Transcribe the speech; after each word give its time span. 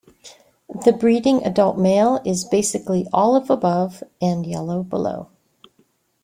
The 0.83 0.93
breeding 0.93 1.45
adult 1.45 1.77
male 1.77 2.21
is 2.25 2.43
basically 2.43 3.05
olive 3.13 3.51
above 3.51 4.03
and 4.19 4.47
yellow 4.47 4.81
below. 4.81 5.29